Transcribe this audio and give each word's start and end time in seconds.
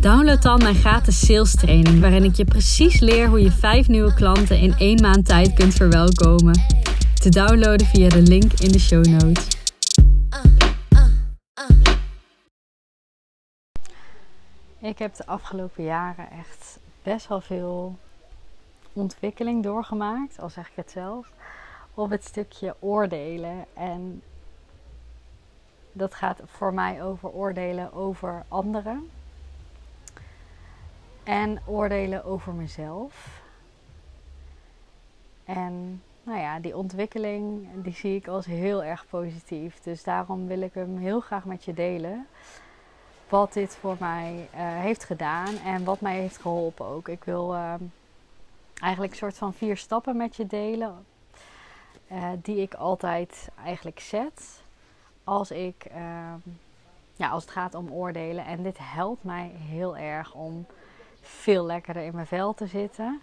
download 0.00 0.42
dan 0.42 0.58
mijn 0.58 0.74
gratis 0.74 1.26
sales 1.26 1.54
training, 1.54 2.00
waarin 2.00 2.24
ik 2.24 2.34
je 2.34 2.44
precies 2.44 3.00
leer 3.00 3.28
hoe 3.28 3.42
je 3.42 3.50
vijf 3.50 3.88
nieuwe 3.88 4.14
klanten 4.14 4.58
in 4.58 4.74
één 4.78 5.00
maand 5.00 5.26
tijd 5.26 5.54
kunt 5.54 5.74
verwelkomen. 5.74 6.60
Te 7.14 7.28
downloaden 7.28 7.86
via 7.86 8.08
de 8.08 8.22
link 8.22 8.52
in 8.52 8.72
de 8.72 8.78
show 8.78 9.04
notes. 9.04 9.58
Ik 14.80 14.98
heb 14.98 15.16
de 15.16 15.26
afgelopen 15.26 15.84
jaren 15.84 16.30
echt 16.30 16.78
best 17.02 17.28
wel 17.28 17.40
veel 17.40 17.98
ontwikkeling 18.92 19.62
doorgemaakt, 19.62 20.40
al 20.40 20.50
zeg 20.50 20.68
ik 20.68 20.76
het 20.76 20.90
zelf, 20.90 21.32
op 21.94 22.10
het 22.10 22.24
stukje 22.24 22.76
oordelen. 22.78 23.64
En 23.74 24.22
dat 25.92 26.14
gaat 26.14 26.40
voor 26.46 26.74
mij 26.74 27.02
over 27.02 27.28
oordelen 27.28 27.92
over 27.92 28.44
anderen 28.48 29.10
en 31.22 31.60
oordelen 31.66 32.24
over 32.24 32.52
mezelf. 32.52 33.42
En 35.44 36.02
nou 36.22 36.38
ja, 36.38 36.58
die 36.58 36.76
ontwikkeling 36.76 37.68
die 37.74 37.94
zie 37.94 38.16
ik 38.16 38.28
als 38.28 38.46
heel 38.46 38.84
erg 38.84 39.06
positief. 39.10 39.80
Dus 39.80 40.02
daarom 40.02 40.46
wil 40.46 40.60
ik 40.60 40.74
hem 40.74 40.96
heel 40.96 41.20
graag 41.20 41.44
met 41.44 41.64
je 41.64 41.74
delen. 41.74 42.26
Wat 43.28 43.52
dit 43.52 43.76
voor 43.76 43.96
mij 43.98 44.48
uh, 44.54 44.60
heeft 44.60 45.04
gedaan 45.04 45.56
en 45.56 45.84
wat 45.84 46.00
mij 46.00 46.18
heeft 46.18 46.38
geholpen 46.38 46.86
ook. 46.86 47.08
Ik 47.08 47.24
wil 47.24 47.54
uh, 47.54 47.74
eigenlijk 48.80 49.12
een 49.12 49.18
soort 49.18 49.38
van 49.38 49.54
vier 49.54 49.76
stappen 49.76 50.16
met 50.16 50.36
je 50.36 50.46
delen. 50.46 51.04
Uh, 52.12 52.28
die 52.42 52.56
ik 52.56 52.74
altijd 52.74 53.48
eigenlijk 53.64 54.00
zet 54.00 54.62
als, 55.24 55.50
ik, 55.50 55.84
ehm, 55.84 56.38
ja, 57.14 57.28
als 57.28 57.42
het 57.42 57.52
gaat 57.52 57.74
om 57.74 57.90
oordelen. 57.90 58.44
En 58.44 58.62
dit 58.62 58.78
helpt 58.80 59.24
mij 59.24 59.50
heel 59.54 59.96
erg 59.96 60.34
om 60.34 60.66
veel 61.20 61.64
lekkerder 61.64 62.02
in 62.02 62.14
mijn 62.14 62.26
vel 62.26 62.54
te 62.54 62.66
zitten. 62.66 63.20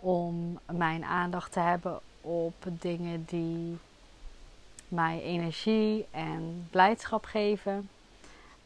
Om 0.00 0.58
mijn 0.72 1.04
aandacht 1.04 1.52
te 1.52 1.60
hebben 1.60 2.00
op 2.20 2.54
dingen 2.62 3.24
die 3.24 3.78
mij 4.88 5.22
energie 5.22 6.06
en 6.10 6.66
blijdschap 6.70 7.24
geven. 7.24 7.88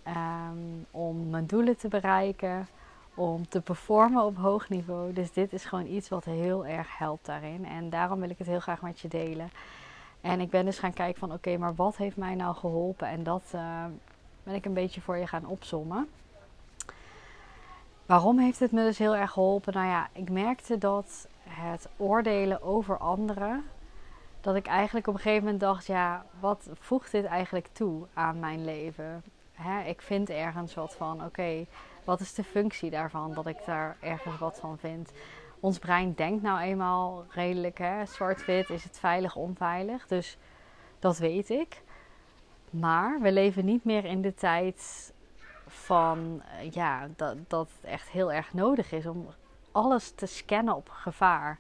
Um, 0.07 0.87
om 0.91 1.31
mijn 1.31 1.47
doelen 1.47 1.77
te 1.77 1.89
bereiken. 1.89 2.69
Om 3.15 3.49
te 3.49 3.61
performen 3.61 4.25
op 4.25 4.37
hoog 4.37 4.69
niveau. 4.69 5.13
Dus 5.13 5.33
dit 5.33 5.53
is 5.53 5.65
gewoon 5.65 5.87
iets 5.87 6.09
wat 6.09 6.25
heel 6.25 6.67
erg 6.67 6.98
helpt 6.98 7.27
daarin. 7.27 7.67
En 7.67 7.91
daarom 7.91 8.21
wil 8.21 8.31
ik 8.31 8.39
het 8.39 8.47
heel 8.47 8.61
graag 8.61 8.83
met 8.83 9.01
je 9.01 9.09
delen. 9.09 9.51
En 10.21 10.41
ik 10.41 10.51
ben 10.51 10.65
dus 10.65 10.79
gaan 10.79 10.93
kijken 10.93 11.21
van 11.21 11.33
oké, 11.33 11.57
maar 11.57 11.75
wat 11.75 11.97
heeft 11.97 12.17
mij 12.17 12.35
nou 12.35 12.55
geholpen? 12.55 13.09
En 13.09 13.23
dat 13.23 13.43
uh, 13.55 13.85
ben 14.43 14.55
ik 14.55 14.65
een 14.65 14.73
beetje 14.73 15.01
voor 15.01 15.17
je 15.17 15.27
gaan 15.27 15.47
opzommen. 15.47 16.09
Waarom 18.07 18.39
heeft 18.39 18.59
het 18.59 18.73
me 18.73 18.83
dus 18.83 18.99
heel 18.99 19.17
erg 19.17 19.31
geholpen? 19.31 19.73
Nou 19.73 19.87
ja, 19.87 20.09
ik 20.13 20.31
merkte 20.31 20.79
dat 20.79 21.29
het 21.49 21.89
oordelen 21.97 22.63
over 22.63 22.99
anderen, 22.99 23.65
dat 24.41 24.55
ik 24.55 24.67
eigenlijk 24.67 25.07
op 25.07 25.15
een 25.15 25.20
gegeven 25.20 25.45
moment 25.45 25.61
dacht, 25.61 25.87
ja, 25.87 26.25
wat 26.41 26.69
voegt 26.73 27.13
dit 27.13 27.25
eigenlijk 27.25 27.67
toe 27.73 28.07
aan 28.14 28.39
mijn 28.39 28.64
leven? 28.64 29.25
Hè, 29.53 29.83
ik 29.83 30.03
vind 30.03 30.31
ergens 30.31 30.75
wat 30.75 30.95
van, 30.95 31.25
oké, 31.25 31.67
wat 32.05 32.20
is 32.20 32.35
de 32.35 32.45
functie 32.45 32.91
daarvan 32.91 33.35
dat 33.35 33.47
ik 33.47 33.64
daar 33.67 33.97
ergens 34.01 34.39
wat 34.39 34.59
van 34.61 34.79
vind? 34.79 35.13
Ons 35.61 35.79
brein 35.79 36.14
denkt 36.14 36.43
nou 36.43 36.61
eenmaal 36.61 37.25
redelijk, 37.29 37.81
zwart-wit, 38.05 38.70
is 38.70 38.85
het 38.85 38.98
veilig, 38.98 39.37
onveilig? 39.37 40.07
Dus 40.07 40.39
dat 40.98 41.19
weet 41.19 41.51
ik. 41.51 41.83
Maar 42.70 43.20
we 43.20 43.33
leven 43.33 43.64
niet 43.64 43.85
meer 43.85 44.05
in 44.05 44.23
de 44.23 44.35
tijd 44.35 45.13
van 45.74 46.42
eh, 46.58 46.70
ja, 46.70 47.08
dat, 47.17 47.36
dat 47.46 47.68
het 47.80 47.90
echt 47.90 48.08
heel 48.08 48.33
erg 48.33 48.52
nodig 48.52 48.92
is 48.92 49.07
om 49.07 49.27
alles 49.73 50.11
te 50.11 50.27
scannen 50.27 50.74
op 50.74 50.89
gevaar. 50.89 51.58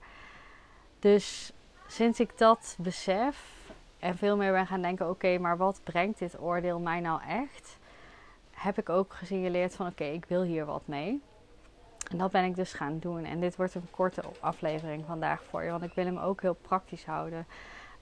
Dus 0.98 1.52
sinds 1.86 2.20
ik 2.20 2.38
dat 2.38 2.76
besef 2.78 3.54
en 3.98 4.16
veel 4.16 4.36
meer 4.36 4.52
ben 4.52 4.66
gaan 4.66 4.82
denken: 4.82 5.08
oké, 5.08 5.38
maar 5.38 5.56
wat 5.56 5.80
brengt 5.84 6.18
dit 6.18 6.40
oordeel 6.40 6.78
mij 6.78 7.00
nou 7.00 7.22
echt? 7.28 7.78
Heb 8.50 8.78
ik 8.78 8.88
ook 8.88 9.14
gesignaleerd 9.14 9.74
van: 9.74 9.86
oké, 9.86 10.04
ik 10.04 10.24
wil 10.24 10.42
hier 10.42 10.64
wat 10.64 10.86
mee. 10.86 11.22
En 12.10 12.18
dat 12.18 12.30
ben 12.30 12.44
ik 12.44 12.56
dus 12.56 12.72
gaan 12.72 12.98
doen. 12.98 13.24
En 13.24 13.40
dit 13.40 13.56
wordt 13.56 13.74
een 13.74 13.90
korte 13.90 14.22
aflevering 14.40 15.04
vandaag 15.06 15.42
voor 15.42 15.62
je, 15.62 15.70
want 15.70 15.82
ik 15.82 15.94
wil 15.94 16.04
hem 16.04 16.18
ook 16.18 16.40
heel 16.40 16.54
praktisch 16.54 17.04
houden. 17.04 17.46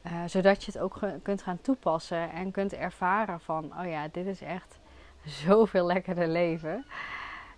Uh, 0.07 0.13
zodat 0.27 0.65
je 0.65 0.73
het 0.73 0.81
ook 0.81 0.99
kunt 1.23 1.43
gaan 1.43 1.61
toepassen 1.61 2.31
en 2.31 2.51
kunt 2.51 2.73
ervaren 2.73 3.41
van: 3.41 3.65
oh 3.79 3.87
ja, 3.87 4.09
dit 4.13 4.27
is 4.27 4.41
echt 4.41 4.79
zoveel 5.25 5.87
lekkerder 5.87 6.29
leven. 6.29 6.85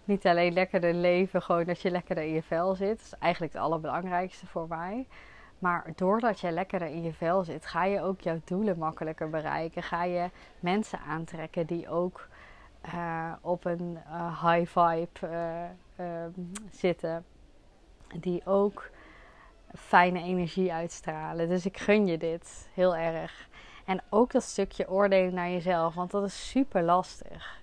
Niet 0.05 0.27
alleen 0.27 0.53
lekkerder 0.53 0.95
leven, 0.95 1.43
gewoon 1.43 1.65
dat 1.65 1.81
je 1.81 1.91
lekkerder 1.91 2.25
in 2.25 2.33
je 2.33 2.43
vel 2.43 2.75
zit. 2.75 2.99
Dat 2.99 3.07
is 3.07 3.19
eigenlijk 3.19 3.53
het 3.53 3.63
allerbelangrijkste 3.63 4.47
voor 4.47 4.69
mij. 4.69 5.07
Maar 5.59 5.93
doordat 5.97 6.41
je 6.41 6.51
lekkerder 6.51 6.89
in 6.89 7.03
je 7.03 7.13
vel 7.13 7.45
zit, 7.45 7.67
ga 7.67 7.85
je 7.85 8.03
ook 8.03 8.21
jouw 8.21 8.41
doelen 8.45 8.79
makkelijker 8.79 9.31
bereiken. 9.31 9.83
Ga 9.83 10.05
je 10.05 10.31
mensen 10.61 10.99
aantrekken 11.01 11.67
die 11.67 11.89
ook 11.89 12.29
uh, 12.95 13.33
op 13.41 13.65
een 13.65 13.99
uh, 14.07 14.45
high 14.45 14.79
vibe 14.79 15.09
uh, 15.97 16.25
zitten. 16.71 17.25
Die 18.21 18.47
ook 18.47 18.91
fijne 19.75 20.23
energie 20.23 20.73
uitstralen. 20.73 21.49
Dus 21.49 21.67
ik 21.67 21.79
gun 21.79 22.07
je 22.07 22.19
dit 22.19 22.69
heel 22.75 22.97
erg. 22.97 23.49
En 23.85 24.01
ook 24.11 24.33
dat 24.33 24.43
stukje 24.43 24.91
oordelen 24.91 25.35
naar 25.35 25.51
jezelf, 25.51 25.95
want 25.95 26.11
dat 26.11 26.25
is 26.25 26.49
super 26.49 26.83
lastig. 26.83 27.63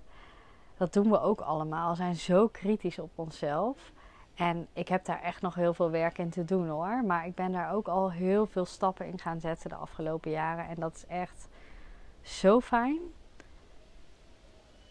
Dat 0.78 0.94
doen 0.94 1.10
we 1.10 1.22
ook 1.22 1.42
allemaal. 1.42 1.90
We 1.90 1.96
zijn 1.96 2.16
zo 2.16 2.48
kritisch 2.48 3.00
op 3.00 3.12
onszelf. 3.16 3.92
En 4.36 4.68
ik 4.74 4.88
heb 4.88 5.06
daar 5.06 5.22
echt 5.22 5.42
nog 5.42 5.56
heel 5.56 5.74
veel 5.74 5.92
werk 5.92 6.18
in 6.18 6.30
te 6.30 6.46
doen 6.46 6.68
hoor. 6.68 7.04
Maar 7.04 7.26
ik 7.26 7.36
ben 7.36 7.52
daar 7.52 7.74
ook 7.74 7.88
al 7.88 8.12
heel 8.12 8.46
veel 8.46 8.66
stappen 8.66 9.06
in 9.06 9.20
gaan 9.20 9.40
zetten 9.40 9.70
de 9.70 9.76
afgelopen 9.76 10.32
jaren. 10.32 10.68
En 10.68 10.76
dat 10.80 10.96
is 10.96 11.06
echt 11.06 11.48
zo 12.22 12.60
fijn. 12.60 13.00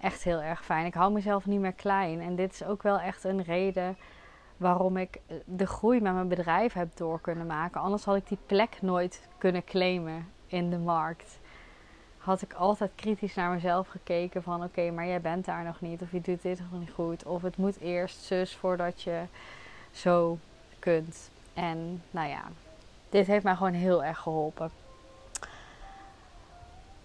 Echt 0.01 0.23
heel 0.23 0.41
erg 0.41 0.65
fijn. 0.65 0.87
Ik 0.87 0.95
hou 0.95 1.13
mezelf 1.13 1.47
niet 1.47 1.61
meer 1.61 1.73
klein. 1.73 2.21
En 2.21 2.37
dit 2.37 2.53
is 2.53 2.65
ook 2.65 2.83
wel 2.83 2.99
echt 2.99 3.25
een 3.25 3.43
reden 3.43 3.97
waarom 4.57 4.97
ik 4.97 5.21
de 5.45 5.67
groei 5.67 6.01
met 6.01 6.13
mijn 6.15 6.29
bedrijf 6.29 6.73
heb 6.73 6.97
door 6.97 7.21
kunnen 7.21 7.47
maken. 7.47 7.81
Anders 7.81 8.05
had 8.05 8.17
ik 8.17 8.29
die 8.29 8.39
plek 8.47 8.83
nooit 8.83 9.29
kunnen 9.39 9.65
claimen 9.65 10.29
in 10.51 10.71
de 10.71 10.79
markt, 10.79 11.39
had 12.19 12.43
ik 12.43 12.53
altijd 12.53 12.91
kritisch 12.95 13.35
naar 13.35 13.51
mezelf 13.51 13.89
gekeken 13.89 14.43
van 14.43 14.65
oké, 14.65 14.91
maar 14.91 15.07
jij 15.07 15.21
bent 15.21 15.45
daar 15.45 15.65
nog 15.65 15.81
niet 15.81 16.03
of 16.03 16.13
je 16.13 16.21
doet 16.21 16.43
dit 16.43 16.61
nog 16.71 16.81
niet 16.81 16.91
goed 16.91 17.25
of 17.25 17.43
het 17.43 17.57
moet 17.57 17.81
eerst 17.81 18.23
zus 18.23 18.57
voordat 18.57 19.03
je 19.03 19.23
zo 19.93 20.39
kunt. 20.79 21.31
En 21.55 22.03
nou 22.11 22.29
ja, 22.29 22.43
dit 23.09 23.27
heeft 23.27 23.45
mij 23.45 23.57
gewoon 23.57 23.73
heel 23.73 24.05
erg 24.05 24.19
geholpen. 24.19 24.71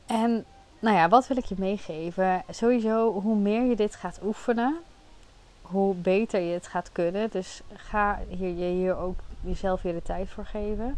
En 0.06 0.46
nou 0.80 0.96
ja, 0.96 1.10
wat 1.10 1.28
wil 1.28 1.38
ik 1.38 1.46
je 1.46 1.56
meegeven? 1.58 2.44
Sowieso, 2.50 3.22
hoe 3.22 3.36
meer 3.36 3.64
je 3.64 3.76
dit 3.76 3.96
gaat 3.96 4.20
oefenen, 4.24 4.78
hoe 5.62 5.96
beter 5.96 6.40
je 6.40 6.54
het 6.54 6.68
gaat 6.68 6.92
kunnen. 6.92 7.30
Dus 7.32 7.62
ga 7.74 8.20
hier, 8.28 8.50
je 8.50 8.66
hier 8.66 8.98
ook 8.98 9.20
jezelf 9.42 9.82
weer 9.82 9.94
de 9.94 10.02
tijd 10.02 10.30
voor 10.30 10.46
geven. 10.46 10.98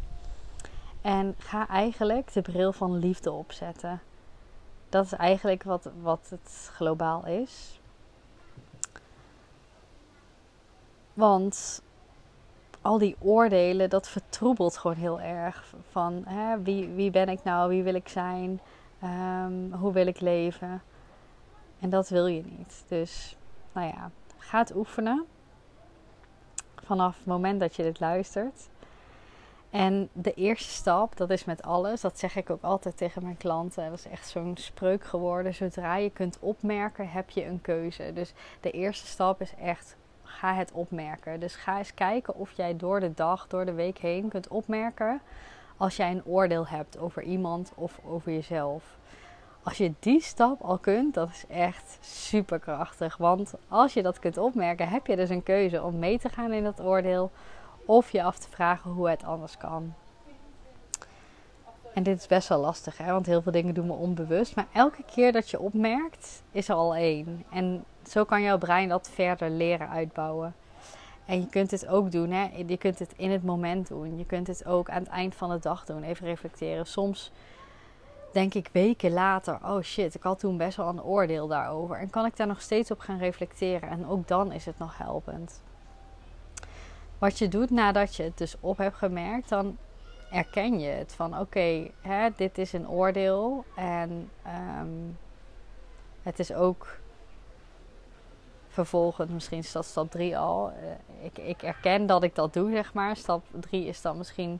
En 1.01 1.35
ga 1.37 1.67
eigenlijk 1.67 2.33
de 2.33 2.41
bril 2.41 2.73
van 2.73 2.97
liefde 2.97 3.31
opzetten. 3.31 4.01
Dat 4.89 5.05
is 5.05 5.13
eigenlijk 5.13 5.63
wat, 5.63 5.89
wat 6.01 6.27
het 6.29 6.69
globaal 6.73 7.25
is. 7.25 7.79
Want 11.13 11.81
al 12.81 12.97
die 12.97 13.15
oordelen, 13.19 13.89
dat 13.89 14.07
vertroebelt 14.07 14.77
gewoon 14.77 14.95
heel 14.95 15.21
erg. 15.21 15.73
Van 15.91 16.23
hè, 16.25 16.61
wie, 16.61 16.87
wie 16.87 17.11
ben 17.11 17.29
ik 17.29 17.43
nou, 17.43 17.69
wie 17.69 17.83
wil 17.83 17.93
ik 17.93 18.07
zijn, 18.07 18.59
um, 19.03 19.73
hoe 19.73 19.93
wil 19.93 20.07
ik 20.07 20.19
leven. 20.19 20.81
En 21.79 21.89
dat 21.89 22.09
wil 22.09 22.27
je 22.27 22.43
niet. 22.43 22.83
Dus 22.87 23.37
nou 23.71 23.87
ja, 23.87 24.11
ga 24.37 24.57
het 24.57 24.75
oefenen. 24.75 25.25
Vanaf 26.75 27.17
het 27.17 27.25
moment 27.25 27.59
dat 27.59 27.75
je 27.75 27.83
dit 27.83 27.99
luistert. 27.99 28.69
En 29.77 30.09
de 30.13 30.33
eerste 30.33 30.69
stap, 30.69 31.17
dat 31.17 31.29
is 31.29 31.45
met 31.45 31.61
alles, 31.61 32.01
dat 32.01 32.19
zeg 32.19 32.35
ik 32.35 32.49
ook 32.49 32.63
altijd 32.63 32.97
tegen 32.97 33.23
mijn 33.23 33.37
klanten. 33.37 33.89
Dat 33.89 33.99
is 33.99 34.07
echt 34.07 34.29
zo'n 34.29 34.57
spreuk 34.57 35.03
geworden. 35.03 35.53
Zodra 35.53 35.95
je 35.95 36.09
kunt 36.09 36.37
opmerken, 36.39 37.09
heb 37.09 37.29
je 37.29 37.45
een 37.45 37.61
keuze. 37.61 38.11
Dus 38.13 38.33
de 38.61 38.71
eerste 38.71 39.07
stap 39.07 39.41
is 39.41 39.53
echt, 39.61 39.95
ga 40.23 40.53
het 40.53 40.71
opmerken. 40.71 41.39
Dus 41.39 41.55
ga 41.55 41.77
eens 41.77 41.93
kijken 41.93 42.35
of 42.35 42.51
jij 42.51 42.75
door 42.75 42.99
de 42.99 43.13
dag, 43.13 43.47
door 43.47 43.65
de 43.65 43.73
week 43.73 43.97
heen 43.97 44.27
kunt 44.27 44.47
opmerken 44.47 45.21
als 45.77 45.95
jij 45.95 46.11
een 46.11 46.25
oordeel 46.25 46.67
hebt 46.67 46.97
over 46.97 47.23
iemand 47.23 47.71
of 47.75 47.99
over 48.05 48.31
jezelf. 48.31 48.97
Als 49.63 49.77
je 49.77 49.93
die 49.99 50.21
stap 50.21 50.61
al 50.61 50.77
kunt, 50.77 51.13
dat 51.13 51.29
is 51.29 51.45
echt 51.49 51.97
super 52.01 52.59
krachtig. 52.59 53.17
Want 53.17 53.53
als 53.67 53.93
je 53.93 54.01
dat 54.03 54.19
kunt 54.19 54.37
opmerken, 54.37 54.89
heb 54.89 55.07
je 55.07 55.15
dus 55.15 55.29
een 55.29 55.43
keuze 55.43 55.83
om 55.83 55.99
mee 55.99 56.19
te 56.19 56.29
gaan 56.29 56.53
in 56.53 56.63
dat 56.63 56.81
oordeel 56.81 57.31
of 57.87 58.11
je 58.11 58.23
af 58.23 58.37
te 58.37 58.49
vragen 58.49 58.91
hoe 58.91 59.09
het 59.09 59.23
anders 59.23 59.57
kan. 59.57 59.93
En 61.93 62.03
dit 62.03 62.17
is 62.17 62.27
best 62.27 62.47
wel 62.47 62.59
lastig, 62.59 62.97
hè? 62.97 63.11
want 63.11 63.25
heel 63.25 63.41
veel 63.41 63.51
dingen 63.51 63.73
doen 63.73 63.87
we 63.87 63.93
onbewust. 63.93 64.55
Maar 64.55 64.67
elke 64.73 65.03
keer 65.03 65.31
dat 65.31 65.49
je 65.49 65.59
opmerkt, 65.59 66.43
is 66.51 66.69
er 66.69 66.75
al 66.75 66.95
één. 66.95 67.43
En 67.51 67.83
zo 68.07 68.23
kan 68.23 68.41
jouw 68.41 68.57
brein 68.57 68.89
dat 68.89 69.09
verder 69.13 69.49
leren 69.49 69.89
uitbouwen. 69.89 70.55
En 71.25 71.39
je 71.39 71.47
kunt 71.47 71.71
het 71.71 71.87
ook 71.87 72.11
doen, 72.11 72.31
hè? 72.31 72.49
je 72.65 72.77
kunt 72.77 72.99
het 72.99 73.13
in 73.15 73.31
het 73.31 73.43
moment 73.43 73.87
doen. 73.87 74.17
Je 74.17 74.25
kunt 74.25 74.47
het 74.47 74.65
ook 74.65 74.89
aan 74.89 74.99
het 74.99 75.11
eind 75.11 75.35
van 75.35 75.49
de 75.49 75.59
dag 75.59 75.85
doen, 75.85 76.03
even 76.03 76.25
reflecteren. 76.25 76.85
Soms 76.85 77.31
denk 78.31 78.53
ik 78.53 78.69
weken 78.71 79.11
later, 79.11 79.59
oh 79.63 79.81
shit, 79.81 80.15
ik 80.15 80.23
had 80.23 80.39
toen 80.39 80.57
best 80.57 80.77
wel 80.77 80.87
een 80.87 81.03
oordeel 81.03 81.47
daarover. 81.47 81.97
En 81.97 82.09
kan 82.09 82.25
ik 82.25 82.37
daar 82.37 82.47
nog 82.47 82.61
steeds 82.61 82.91
op 82.91 82.99
gaan 82.99 83.17
reflecteren. 83.17 83.89
En 83.89 84.07
ook 84.07 84.27
dan 84.27 84.51
is 84.51 84.65
het 84.65 84.77
nog 84.77 84.97
helpend. 84.97 85.61
Wat 87.19 87.37
je 87.37 87.47
doet 87.47 87.69
nadat 87.69 88.15
je 88.15 88.23
het 88.23 88.37
dus 88.37 88.55
op 88.59 88.77
hebt 88.77 88.95
gemerkt, 88.95 89.49
dan 89.49 89.77
erken 90.31 90.79
je 90.79 90.89
het 90.89 91.13
van 91.13 91.39
oké, 91.39 91.91
dit 92.35 92.57
is 92.57 92.73
een 92.73 92.89
oordeel 92.89 93.65
en 93.75 94.29
ehm, 94.43 94.87
het 96.23 96.39
is 96.39 96.53
ook 96.53 96.99
vervolgens, 98.67 99.31
misschien 99.31 99.57
is 99.57 99.71
dat 99.71 99.85
stap 99.85 100.11
3 100.11 100.37
al. 100.37 100.71
Uh, 100.71 101.25
ik, 101.25 101.37
ik 101.37 101.61
erken 101.63 102.05
dat 102.05 102.23
ik 102.23 102.35
dat 102.35 102.53
doe, 102.53 102.71
zeg 102.71 102.93
maar. 102.93 103.15
Stap 103.15 103.43
3 103.59 103.85
is 103.85 104.01
dan 104.01 104.17
misschien 104.17 104.59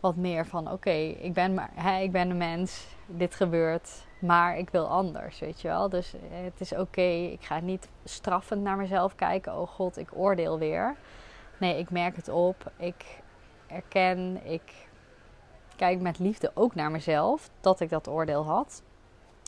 wat 0.00 0.16
meer 0.16 0.46
van 0.46 0.72
oké, 0.72 0.90
ik 1.20 1.32
ben 1.32 1.54
maar, 1.54 2.02
ik 2.02 2.12
ben 2.12 2.30
een 2.30 2.36
mens, 2.36 2.86
dit 3.06 3.34
gebeurt, 3.34 4.04
maar 4.18 4.58
ik 4.58 4.70
wil 4.70 4.86
anders, 4.86 5.38
weet 5.38 5.60
je 5.60 5.68
wel. 5.68 5.88
Dus 5.88 6.14
het 6.30 6.60
is 6.60 6.72
oké, 6.72 7.00
ik 7.10 7.44
ga 7.44 7.60
niet 7.60 7.88
straffend 8.04 8.62
naar 8.62 8.76
mezelf 8.76 9.14
kijken. 9.14 9.58
Oh 9.58 9.68
god, 9.68 9.98
ik 9.98 10.08
oordeel 10.12 10.58
weer. 10.58 10.96
Nee, 11.64 11.78
ik 11.78 11.90
merk 11.90 12.16
het 12.16 12.28
op. 12.28 12.72
Ik 12.76 13.22
erken, 13.66 14.46
ik 14.46 14.88
kijk 15.76 16.00
met 16.00 16.18
liefde 16.18 16.50
ook 16.54 16.74
naar 16.74 16.90
mezelf 16.90 17.50
dat 17.60 17.80
ik 17.80 17.90
dat 17.90 18.08
oordeel 18.08 18.44
had. 18.44 18.82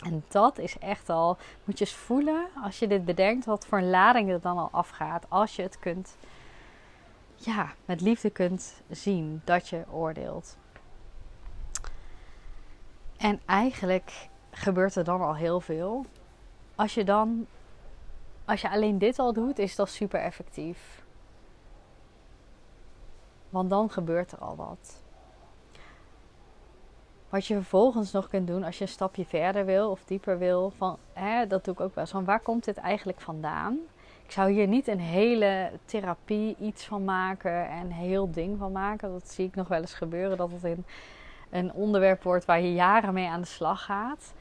En 0.04 0.24
dat 0.28 0.58
is 0.58 0.78
echt 0.78 1.08
al, 1.08 1.36
moet 1.64 1.78
je 1.78 1.84
eens 1.84 1.94
voelen 1.94 2.46
als 2.64 2.78
je 2.78 2.86
dit 2.86 3.04
bedenkt, 3.04 3.44
wat 3.44 3.66
voor 3.66 3.80
lading 3.80 4.30
er 4.30 4.40
dan 4.40 4.58
al 4.58 4.68
afgaat. 4.70 5.26
Als 5.28 5.56
je 5.56 5.62
het 5.62 5.78
kunt, 5.78 6.16
ja, 7.34 7.72
met 7.84 8.00
liefde 8.00 8.30
kunt 8.30 8.82
zien 8.90 9.42
dat 9.44 9.68
je 9.68 9.84
oordeelt. 9.90 10.56
En 13.16 13.40
eigenlijk 13.46 14.28
gebeurt 14.50 14.94
er 14.94 15.04
dan 15.04 15.20
al 15.20 15.34
heel 15.34 15.60
veel. 15.60 16.06
Als 16.74 16.94
je 16.94 17.04
dan, 17.04 17.46
als 18.44 18.60
je 18.60 18.70
alleen 18.70 18.98
dit 18.98 19.18
al 19.18 19.32
doet, 19.32 19.58
is 19.58 19.76
dat 19.76 19.88
super 19.88 20.20
effectief. 20.20 21.04
Want 23.50 23.70
dan 23.70 23.90
gebeurt 23.90 24.32
er 24.32 24.38
al 24.38 24.56
wat. 24.56 25.04
Wat 27.28 27.46
je 27.46 27.54
vervolgens 27.54 28.12
nog 28.12 28.28
kunt 28.28 28.46
doen 28.46 28.64
als 28.64 28.78
je 28.78 28.84
een 28.84 28.90
stapje 28.90 29.24
verder 29.24 29.64
wil 29.64 29.90
of 29.90 30.04
dieper 30.04 30.38
wil, 30.38 30.72
van, 30.76 30.98
hè, 31.12 31.46
dat 31.46 31.64
doe 31.64 31.74
ik 31.74 31.80
ook 31.80 31.94
wel. 31.94 32.06
Van 32.06 32.24
waar 32.24 32.40
komt 32.40 32.64
dit 32.64 32.76
eigenlijk 32.76 33.20
vandaan? 33.20 33.78
Ik 34.24 34.32
zou 34.32 34.50
hier 34.50 34.66
niet 34.66 34.88
een 34.88 35.00
hele 35.00 35.70
therapie 35.84 36.56
iets 36.60 36.84
van 36.84 37.04
maken 37.04 37.68
en 37.68 37.90
heel 37.90 38.30
ding 38.30 38.58
van 38.58 38.72
maken. 38.72 39.12
Dat 39.12 39.28
zie 39.28 39.46
ik 39.46 39.54
nog 39.54 39.68
wel 39.68 39.80
eens 39.80 39.94
gebeuren, 39.94 40.36
dat 40.36 40.50
het 40.50 40.64
een, 40.64 40.84
een 41.50 41.72
onderwerp 41.72 42.22
wordt 42.22 42.44
waar 42.44 42.60
je 42.60 42.74
jaren 42.74 43.14
mee 43.14 43.28
aan 43.28 43.40
de 43.40 43.46
slag 43.46 43.84
gaat. 43.84 44.34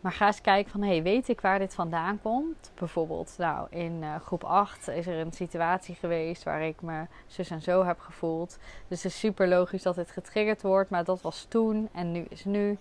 Maar 0.00 0.12
ga 0.12 0.26
eens 0.26 0.40
kijken 0.40 0.72
van, 0.72 0.82
hey, 0.82 1.02
weet 1.02 1.28
ik 1.28 1.40
waar 1.40 1.58
dit 1.58 1.74
vandaan 1.74 2.20
komt? 2.22 2.70
Bijvoorbeeld, 2.74 3.34
nou, 3.38 3.66
in 3.70 4.02
uh, 4.02 4.16
groep 4.16 4.44
8 4.44 4.88
is 4.88 5.06
er 5.06 5.18
een 5.18 5.32
situatie 5.32 5.94
geweest 5.94 6.42
waar 6.42 6.62
ik 6.62 6.82
me 6.82 7.06
zus 7.26 7.50
en 7.50 7.62
zo 7.62 7.84
heb 7.84 8.00
gevoeld. 8.00 8.58
Dus 8.88 9.02
het 9.02 9.12
is 9.12 9.18
super 9.18 9.48
logisch 9.48 9.82
dat 9.82 9.96
het 9.96 10.10
getriggerd 10.10 10.62
wordt, 10.62 10.90
maar 10.90 11.04
dat 11.04 11.20
was 11.20 11.46
toen 11.48 11.88
en 11.92 12.12
nu 12.12 12.26
is 12.28 12.44
nu 12.44 12.78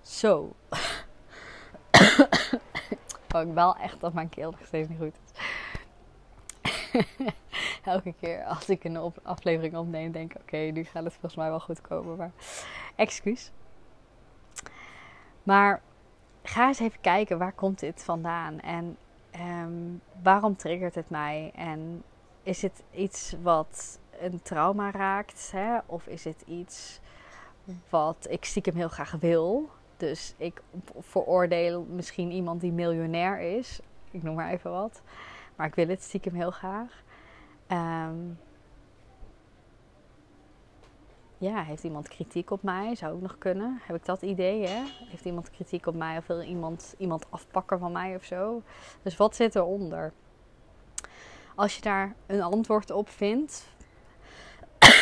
zo. 0.00 0.52
oh, 3.34 3.54
bel 3.54 3.76
echt 3.76 4.00
dat 4.00 4.12
mijn 4.12 4.28
keel 4.28 4.50
nog 4.50 4.66
steeds 4.66 4.88
niet 4.88 4.98
goed 4.98 5.14
is. 5.24 5.40
Elke 7.84 8.14
keer 8.20 8.44
als 8.44 8.68
ik 8.68 8.84
een 8.84 9.12
aflevering 9.22 9.76
opneem, 9.76 10.12
denk 10.12 10.34
ik: 10.34 10.40
oké, 10.40 10.56
nu 10.56 10.84
gaat 10.84 11.04
het 11.04 11.12
volgens 11.12 11.36
mij 11.36 11.48
wel 11.48 11.60
goed 11.60 11.80
komen. 11.80 12.16
Maar 12.16 12.32
excuus. 12.96 13.50
Maar 15.42 15.82
ga 16.42 16.66
eens 16.66 16.80
even 16.80 17.00
kijken 17.00 17.38
waar 17.38 17.52
komt 17.52 17.78
dit 17.78 18.04
vandaan 18.04 18.60
en 18.60 18.96
um, 19.40 20.00
waarom 20.22 20.56
triggert 20.56 20.94
het 20.94 21.10
mij 21.10 21.50
en 21.54 22.02
is 22.42 22.62
het 22.62 22.82
iets 22.90 23.34
wat 23.42 23.98
een 24.20 24.42
trauma 24.42 24.90
raakt 24.90 25.50
hè? 25.52 25.78
of 25.86 26.06
is 26.06 26.24
het 26.24 26.42
iets 26.46 27.00
wat 27.90 28.26
ik 28.30 28.44
stiekem 28.44 28.74
heel 28.74 28.88
graag 28.88 29.16
wil. 29.20 29.70
Dus 29.96 30.34
ik 30.36 30.62
veroordeel 30.98 31.82
misschien 31.82 32.30
iemand 32.30 32.60
die 32.60 32.72
miljonair 32.72 33.40
is. 33.40 33.80
Ik 34.10 34.22
noem 34.22 34.34
maar 34.34 34.50
even 34.50 34.70
wat. 34.70 35.02
Maar 35.56 35.66
ik 35.66 35.74
wil 35.74 35.88
het 35.88 36.02
stiekem 36.02 36.34
heel 36.34 36.50
graag. 36.50 37.02
Um, 37.68 38.38
ja, 41.42 41.62
heeft 41.62 41.84
iemand 41.84 42.08
kritiek 42.08 42.50
op 42.50 42.62
mij? 42.62 42.94
Zou 42.94 43.14
ook 43.14 43.20
nog 43.20 43.38
kunnen. 43.38 43.80
Heb 43.82 43.96
ik 43.96 44.04
dat 44.04 44.22
idee, 44.22 44.66
hè? 44.66 44.82
Heeft 45.08 45.24
iemand 45.24 45.50
kritiek 45.50 45.86
op 45.86 45.94
mij 45.94 46.16
of 46.16 46.26
wil 46.26 46.42
iemand, 46.42 46.94
iemand 46.98 47.26
afpakken 47.30 47.78
van 47.78 47.92
mij 47.92 48.14
of 48.14 48.24
zo? 48.24 48.62
Dus 49.02 49.16
wat 49.16 49.36
zit 49.36 49.54
eronder? 49.54 50.12
Als 51.54 51.74
je 51.76 51.80
daar 51.80 52.14
een 52.26 52.42
antwoord 52.42 52.90
op 52.90 53.08
vindt, 53.08 53.68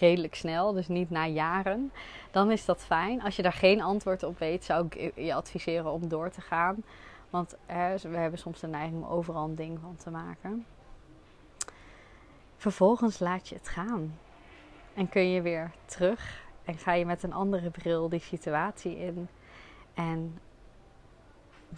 redelijk 0.00 0.34
snel, 0.34 0.72
dus 0.72 0.88
niet 0.88 1.10
na 1.10 1.26
jaren, 1.26 1.92
dan 2.30 2.50
is 2.50 2.64
dat 2.64 2.84
fijn. 2.84 3.22
Als 3.22 3.36
je 3.36 3.42
daar 3.42 3.52
geen 3.52 3.82
antwoord 3.82 4.22
op 4.22 4.38
weet, 4.38 4.64
zou 4.64 4.86
ik 4.88 5.12
je 5.16 5.34
adviseren 5.34 5.92
om 5.92 6.08
door 6.08 6.30
te 6.30 6.40
gaan. 6.40 6.76
Want 7.30 7.56
hè, 7.66 7.96
we 7.98 8.16
hebben 8.16 8.38
soms 8.38 8.60
de 8.60 8.66
neiging 8.66 9.04
om 9.04 9.10
overal 9.10 9.44
een 9.44 9.54
ding 9.54 9.78
van 9.80 9.96
te 9.96 10.10
maken. 10.10 10.66
Vervolgens 12.56 13.18
laat 13.18 13.48
je 13.48 13.54
het 13.54 13.68
gaan. 13.68 14.18
En 14.96 15.08
kun 15.08 15.30
je 15.30 15.42
weer 15.42 15.70
terug 15.84 16.44
en 16.64 16.78
ga 16.78 16.92
je 16.92 17.06
met 17.06 17.22
een 17.22 17.32
andere 17.32 17.70
bril 17.70 18.08
die 18.08 18.20
situatie 18.20 18.98
in. 18.98 19.28
En 19.94 20.38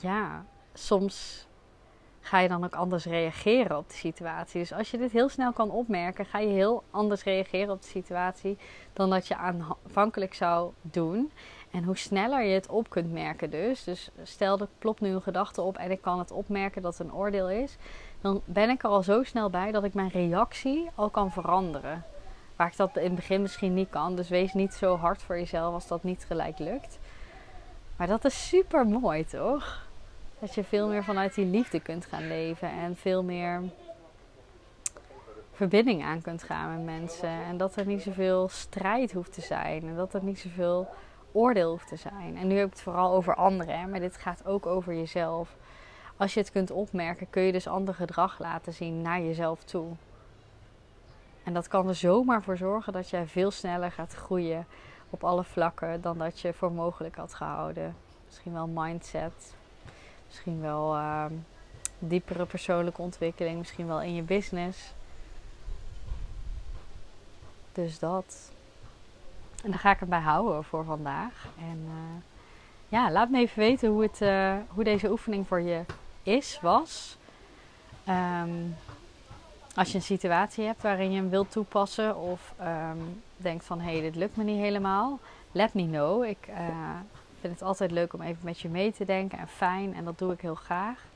ja, 0.01 0.45
soms 0.73 1.47
ga 2.21 2.39
je 2.39 2.49
dan 2.49 2.65
ook 2.65 2.75
anders 2.75 3.05
reageren 3.05 3.77
op 3.77 3.89
de 3.89 3.95
situatie. 3.95 4.61
Dus 4.61 4.73
als 4.73 4.91
je 4.91 4.99
dit 4.99 5.13
heel 5.13 5.29
snel 5.29 5.53
kan 5.53 5.71
opmerken, 5.71 6.27
ga 6.27 6.39
je 6.39 6.49
heel 6.49 6.83
anders 6.91 7.23
reageren 7.23 7.75
op 7.75 7.83
de 7.83 7.89
situatie 7.89 8.59
dan 8.93 9.11
dat 9.11 9.29
je 9.29 9.37
aanvankelijk 9.37 10.35
zou 10.35 10.73
doen. 10.83 11.33
En 11.71 11.85
hoe 11.85 11.97
sneller 11.97 12.45
je 12.45 12.55
het 12.55 12.69
op 12.69 12.91
kunt 12.91 13.13
merken 13.13 13.51
dus. 13.51 13.85
Dus 13.85 14.11
stel 14.23 14.59
er 14.59 14.69
plopt 14.79 15.01
nu 15.01 15.09
een 15.09 15.23
gedachte 15.23 15.63
op 15.63 15.77
en 15.77 15.91
ik 15.91 16.01
kan 16.01 16.19
het 16.19 16.31
opmerken 16.31 16.83
dat 16.83 16.99
het 16.99 17.07
een 17.07 17.15
oordeel 17.15 17.51
is. 17.51 17.77
Dan 18.21 18.43
ben 18.45 18.71
ik 18.71 18.83
er 18.83 18.91
al 18.91 19.03
zo 19.03 19.23
snel 19.23 19.51
bij 19.51 19.73
dat 19.73 19.85
ik 19.85 19.95
mijn 19.95 20.11
reactie 20.11 20.91
al 20.95 21.11
kan 21.11 21.33
veranderen. 21.33 22.05
Waar 22.59 22.67
ik 22.67 22.77
dat 22.77 22.97
in 22.97 23.05
het 23.05 23.15
begin 23.15 23.43
misschien 23.43 23.75
niet 23.75 23.91
kan. 23.91 24.17
Dus 24.17 24.29
wees 24.29 24.53
niet 24.53 24.75
zo 24.75 24.97
hard 24.97 25.23
voor 25.23 25.38
jezelf 25.38 25.75
als 25.75 25.88
dat 25.88 26.03
niet 26.03 26.25
gelijk 26.25 26.59
lukt. 26.59 26.99
Maar 27.97 28.07
dat 28.07 28.25
is 28.25 28.49
super 28.49 28.87
mooi, 28.87 29.25
toch? 29.25 29.87
Dat 30.38 30.55
je 30.55 30.65
veel 30.65 30.88
meer 30.88 31.05
vanuit 31.05 31.35
die 31.35 31.45
liefde 31.45 31.81
kunt 31.81 32.07
gaan 32.07 32.29
leven. 32.29 32.71
En 32.71 32.97
veel 32.97 33.23
meer 33.23 33.62
verbinding 35.53 36.05
aan 36.05 36.21
kunt 36.21 36.43
gaan 36.43 36.75
met 36.75 36.85
mensen. 36.85 37.29
En 37.29 37.57
dat 37.57 37.77
er 37.77 37.87
niet 37.87 38.03
zoveel 38.03 38.49
strijd 38.49 39.12
hoeft 39.12 39.33
te 39.33 39.41
zijn. 39.41 39.83
En 39.83 39.97
dat 39.97 40.15
er 40.15 40.23
niet 40.23 40.38
zoveel 40.38 40.88
oordeel 41.33 41.71
hoeft 41.71 41.88
te 41.88 41.97
zijn. 41.97 42.37
En 42.37 42.47
nu 42.47 42.57
heb 42.57 42.67
ik 42.67 42.73
het 42.73 42.83
vooral 42.83 43.12
over 43.12 43.35
anderen. 43.35 43.91
Maar 43.91 44.00
dit 44.00 44.17
gaat 44.17 44.47
ook 44.47 44.67
over 44.67 44.95
jezelf. 44.95 45.57
Als 46.17 46.35
je 46.35 46.41
het 46.41 46.50
kunt 46.50 46.71
opmerken, 46.71 47.31
kun 47.31 47.43
je 47.43 47.53
dus 47.53 47.67
ander 47.67 47.95
gedrag 47.95 48.38
laten 48.38 48.73
zien 48.73 49.03
naar 49.03 49.21
jezelf 49.21 49.65
toe. 49.65 49.87
En 51.49 51.55
dat 51.55 51.69
kan 51.69 51.88
er 51.88 51.95
zomaar 51.95 52.43
voor 52.43 52.57
zorgen 52.57 52.93
dat 52.93 53.11
jij 53.11 53.26
veel 53.26 53.50
sneller 53.50 53.93
gaat 53.93 54.14
groeien 54.14 54.67
op 55.11 55.25
alle 55.25 55.45
vlakken 55.45 56.00
dan 56.00 56.19
dat 56.19 56.40
je 56.40 56.52
voor 56.52 56.73
mogelijk 56.73 57.17
had 57.17 57.35
gehouden. 57.35 57.97
Misschien 58.26 58.52
wel 58.52 58.67
mindset, 58.67 59.55
misschien 60.26 60.61
wel 60.61 60.97
uh, 60.97 61.25
diepere 61.99 62.47
persoonlijke 62.47 63.02
ontwikkeling, 63.02 63.59
misschien 63.59 63.87
wel 63.87 64.02
in 64.02 64.14
je 64.14 64.23
business. 64.23 64.93
Dus 67.73 67.99
dat. 67.99 68.50
En 69.64 69.71
daar 69.71 69.81
ga 69.81 69.90
ik 69.90 70.00
het 70.00 70.09
bij 70.09 70.21
houden 70.21 70.64
voor 70.64 70.85
vandaag. 70.85 71.47
En 71.59 71.85
uh, 71.87 72.23
ja, 72.88 73.11
laat 73.11 73.31
me 73.31 73.38
even 73.38 73.59
weten 73.59 73.90
hoe, 73.90 74.02
het, 74.02 74.21
uh, 74.21 74.55
hoe 74.69 74.85
deze 74.85 75.11
oefening 75.11 75.47
voor 75.47 75.61
je 75.61 75.85
is, 76.23 76.59
was. 76.61 77.17
Um, 78.09 78.76
als 79.75 79.91
je 79.91 79.95
een 79.95 80.03
situatie 80.03 80.65
hebt 80.65 80.83
waarin 80.83 81.11
je 81.11 81.17
hem 81.17 81.31
wilt 81.31 81.51
toepassen 81.51 82.17
of 82.17 82.55
um, 82.61 83.23
denkt 83.37 83.65
van 83.65 83.81
hé, 83.81 83.93
hey, 83.93 84.01
dit 84.01 84.15
lukt 84.17 84.37
me 84.37 84.45
niet 84.45 84.61
helemaal, 84.61 85.19
let 85.53 85.75
me 85.75 85.87
know. 85.87 86.25
Ik 86.25 86.49
uh, 86.49 86.57
vind 87.41 87.53
het 87.53 87.63
altijd 87.63 87.91
leuk 87.91 88.13
om 88.13 88.23
even 88.23 88.41
met 88.41 88.61
je 88.61 88.69
mee 88.69 88.93
te 88.93 89.05
denken 89.05 89.39
en 89.39 89.49
fijn 89.49 89.95
en 89.95 90.05
dat 90.05 90.19
doe 90.19 90.33
ik 90.33 90.41
heel 90.41 90.55
graag. 90.55 91.07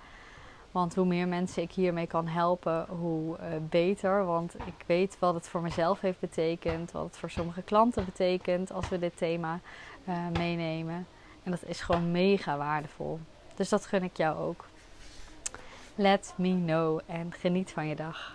Want 0.70 0.94
hoe 0.94 1.06
meer 1.06 1.28
mensen 1.28 1.62
ik 1.62 1.72
hiermee 1.72 2.06
kan 2.06 2.26
helpen, 2.26 2.86
hoe 2.88 3.36
uh, 3.38 3.44
beter. 3.68 4.24
Want 4.24 4.54
ik 4.54 4.84
weet 4.86 5.16
wat 5.18 5.34
het 5.34 5.48
voor 5.48 5.60
mezelf 5.60 6.00
heeft 6.00 6.20
betekend, 6.20 6.92
wat 6.92 7.04
het 7.04 7.16
voor 7.16 7.30
sommige 7.30 7.62
klanten 7.62 8.04
betekent 8.04 8.72
als 8.72 8.88
we 8.88 8.98
dit 8.98 9.16
thema 9.16 9.60
uh, 10.08 10.16
meenemen. 10.32 11.06
En 11.42 11.50
dat 11.50 11.64
is 11.64 11.80
gewoon 11.80 12.10
mega 12.10 12.56
waardevol. 12.56 13.20
Dus 13.54 13.68
dat 13.68 13.86
gun 13.86 14.02
ik 14.02 14.16
jou 14.16 14.38
ook. 14.38 14.64
Let 15.94 16.34
me 16.36 16.62
know 16.64 17.00
en 17.06 17.32
geniet 17.32 17.70
van 17.70 17.86
je 17.86 17.96
dag. 17.96 18.30